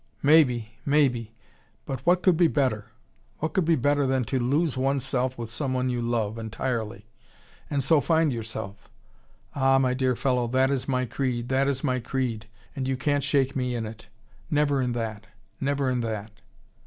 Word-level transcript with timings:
"Maybe! 0.23 0.71
Maybe! 0.83 1.35
But 1.85 2.03
what 2.07 2.23
could 2.23 2.35
be 2.35 2.47
better? 2.47 2.87
What 3.37 3.53
could 3.53 3.65
be 3.65 3.75
better 3.75 4.07
than 4.07 4.23
to 4.33 4.39
lose 4.39 4.75
oneself 4.75 5.37
with 5.37 5.51
someone 5.51 5.91
you 5.91 6.01
love, 6.01 6.39
entirely, 6.39 7.05
and 7.69 7.83
so 7.83 8.01
find 8.01 8.33
yourself. 8.33 8.89
Ah, 9.53 9.77
my 9.77 9.93
dear 9.93 10.15
fellow, 10.15 10.47
that 10.47 10.71
is 10.71 10.87
my 10.87 11.05
creed, 11.05 11.49
that 11.49 11.67
is 11.67 11.83
my 11.83 11.99
creed, 11.99 12.47
and 12.75 12.87
you 12.87 12.97
can't 12.97 13.23
shake 13.23 13.55
me 13.55 13.75
in 13.75 13.85
it. 13.85 14.07
Never 14.49 14.81
in 14.81 14.93
that. 14.93 15.27
Never 15.59 15.87
in 15.87 16.01
that." 16.01 16.31